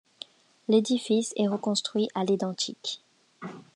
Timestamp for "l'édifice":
0.67-1.31